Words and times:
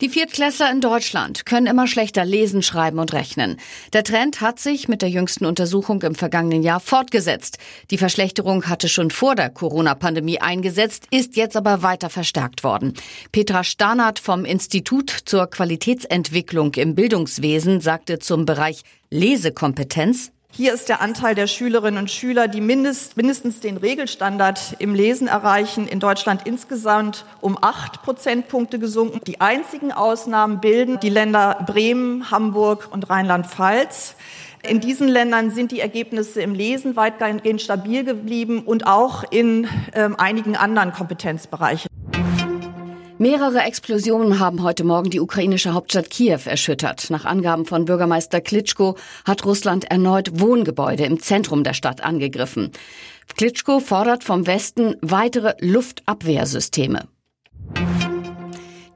Die 0.00 0.08
Viertklässler 0.08 0.70
in 0.70 0.80
Deutschland 0.80 1.44
können 1.44 1.66
immer 1.66 1.86
schlechter 1.86 2.24
lesen, 2.24 2.62
schreiben 2.62 2.98
und 2.98 3.12
rechnen. 3.12 3.58
Der 3.92 4.02
Trend 4.02 4.40
hat 4.40 4.58
sich 4.58 4.88
mit 4.88 5.02
der 5.02 5.10
jüngsten 5.10 5.44
Untersuchung 5.44 6.00
im 6.00 6.14
vergangenen 6.14 6.62
Jahr 6.62 6.80
fortgesetzt. 6.80 7.58
Die 7.90 7.98
Verschlechterung 7.98 8.66
hatte 8.66 8.88
schon 8.88 9.10
vor 9.10 9.34
der 9.34 9.50
Corona-Pandemie 9.50 10.40
eingesetzt, 10.40 11.06
ist 11.10 11.36
jetzt 11.36 11.54
aber 11.54 11.82
weiter 11.82 12.08
verstärkt 12.08 12.64
worden. 12.64 12.94
Petra 13.30 13.62
Starnert 13.62 14.18
vom 14.18 14.46
Institut 14.46 15.10
zur 15.26 15.48
Qualitätsentwicklung 15.48 16.72
im 16.76 16.94
Bildungswesen 16.94 17.82
sagte 17.82 18.18
zum 18.18 18.46
Bereich 18.46 18.84
Lesekompetenz, 19.10 20.32
hier 20.52 20.74
ist 20.74 20.88
der 20.88 21.00
Anteil 21.00 21.34
der 21.34 21.46
Schülerinnen 21.46 21.98
und 21.98 22.10
Schüler, 22.10 22.48
die 22.48 22.60
mindest, 22.60 23.16
mindestens 23.16 23.60
den 23.60 23.76
Regelstandard 23.76 24.76
im 24.78 24.94
Lesen 24.94 25.28
erreichen, 25.28 25.86
in 25.86 26.00
Deutschland 26.00 26.42
insgesamt 26.44 27.24
um 27.40 27.56
acht 27.60 28.02
Prozentpunkte 28.02 28.78
gesunken. 28.78 29.20
Die 29.26 29.40
einzigen 29.40 29.92
Ausnahmen 29.92 30.60
bilden 30.60 30.98
die 31.00 31.08
Länder 31.08 31.64
Bremen, 31.66 32.30
Hamburg 32.30 32.88
und 32.90 33.08
Rheinland-Pfalz. 33.08 34.16
In 34.68 34.80
diesen 34.80 35.08
Ländern 35.08 35.50
sind 35.50 35.72
die 35.72 35.80
Ergebnisse 35.80 36.42
im 36.42 36.54
Lesen 36.54 36.96
weitgehend 36.96 37.62
stabil 37.62 38.04
geblieben 38.04 38.62
und 38.66 38.86
auch 38.86 39.24
in 39.30 39.64
äh, 39.92 40.10
einigen 40.18 40.56
anderen 40.56 40.92
Kompetenzbereichen. 40.92 41.89
Mehrere 43.20 43.58
Explosionen 43.64 44.40
haben 44.40 44.62
heute 44.62 44.82
Morgen 44.82 45.10
die 45.10 45.20
ukrainische 45.20 45.74
Hauptstadt 45.74 46.08
Kiew 46.08 46.40
erschüttert. 46.46 47.10
Nach 47.10 47.26
Angaben 47.26 47.66
von 47.66 47.84
Bürgermeister 47.84 48.40
Klitschko 48.40 48.96
hat 49.26 49.44
Russland 49.44 49.84
erneut 49.90 50.40
Wohngebäude 50.40 51.04
im 51.04 51.20
Zentrum 51.20 51.62
der 51.62 51.74
Stadt 51.74 52.02
angegriffen. 52.02 52.70
Klitschko 53.36 53.80
fordert 53.80 54.24
vom 54.24 54.46
Westen 54.46 54.96
weitere 55.02 55.52
Luftabwehrsysteme. 55.60 57.08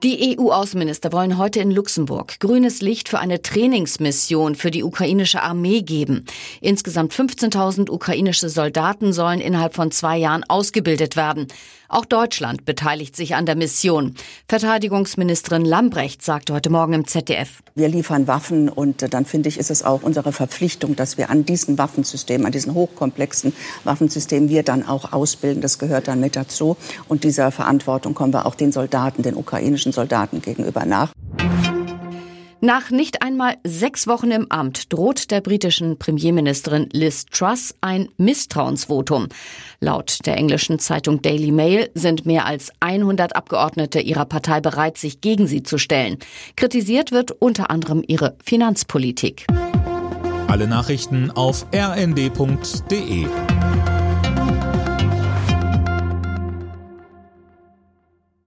Die 0.05 0.39
EU-Außenminister 0.39 1.13
wollen 1.13 1.39
heute 1.39 1.61
in 1.61 1.71
Luxemburg 1.71 2.39
grünes 2.39 2.83
Licht 2.83 3.09
für 3.09 3.21
eine 3.21 3.41
Trainingsmission 3.41 4.55
für 4.55 4.71
die 4.71 4.85
ukrainische 4.85 5.43
Armee 5.43 5.81
geben. 5.81 6.27
Insgesamt 6.61 7.15
15.000 7.15 7.89
ukrainische 7.89 8.51
Soldaten 8.51 9.15
sollen 9.15 9.41
innerhalb 9.41 9.75
von 9.75 9.91
zwei 9.91 10.19
Jahren 10.19 10.45
ausgebildet 10.45 11.17
werden. 11.17 11.47
Auch 11.89 12.05
Deutschland 12.05 12.65
beteiligt 12.65 13.15
sich 13.15 13.37
an 13.37 13.47
der 13.47 13.55
Mission. 13.55 14.15
Verteidigungsministerin 14.49 15.65
Lambrecht 15.65 16.23
sagte 16.23 16.53
heute 16.53 16.69
Morgen 16.69 16.93
im 16.93 17.07
ZDF. 17.07 17.63
Wir 17.77 17.89
liefern 17.89 18.27
Waffen 18.27 18.69
und 18.69 19.15
dann 19.15 19.25
finde 19.25 19.49
ich, 19.49 19.59
ist 19.59 19.71
es 19.71 19.85
auch 19.85 20.03
unsere 20.03 20.33
Verpflichtung, 20.33 20.97
dass 20.97 21.19
wir 21.19 21.31
an 21.31 21.45
diesen 21.45 21.79
Waffensystemen, 21.79 22.47
an 22.47 22.53
diesen 22.53 22.75
hochkomplexen 22.75 23.53
Waffensystemen 23.85 24.49
wir 24.49 24.65
dann 24.65 24.85
auch 24.85 25.13
ausbilden. 25.13 25.63
Das 25.63 25.79
gehört 25.79 26.09
dann 26.09 26.21
mit 26.21 26.37
dazu. 26.37 26.77
Und 27.07 27.23
dieser 27.23 27.53
Verantwortung 27.53 28.15
kommen 28.15 28.33
wir 28.33 28.45
auch 28.47 28.57
den 28.57 28.73
Soldaten, 28.73 29.23
den 29.23 29.37
ukrainischen 29.37 29.93
Soldaten 29.95 30.43
gegenüber 30.43 30.85
nach. 30.85 31.13
Nach 32.65 32.91
nicht 32.91 33.21
einmal 33.21 33.57
sechs 33.63 34.07
Wochen 34.07 34.31
im 34.31 34.47
Amt 34.51 34.91
droht 34.91 35.31
der 35.31 35.43
britischen 35.43 35.99
Premierministerin 35.99 36.89
Liz 36.95 37.27
Truss 37.27 37.75
ein 37.83 38.09
Misstrauensvotum. 38.17 39.29
Laut 39.81 40.25
der 40.25 40.39
englischen 40.39 40.79
Zeitung 40.79 41.21
Daily 41.21 41.53
Mail 41.53 41.91
sind 41.93 42.25
mehr 42.25 42.47
als 42.47 42.73
100 42.81 43.37
Abgeordnete 43.37 44.01
ihrer 44.01 44.25
Partei 44.25 44.63
bereit, 44.63 44.97
sich 44.97 45.21
gegen 45.21 45.47
sie 45.47 45.63
zu 45.63 45.77
stellen. 45.77 46.17
Kritisiert 46.57 47.13
wird 47.13 47.33
unter 47.33 47.69
anderem 47.69 48.03
ihre 48.07 48.35
Finanzpolitik. 48.43 49.47
Alle 50.49 50.67
Nachrichten 50.67 51.31
auf 51.33 51.67
rnd.de 51.75 53.27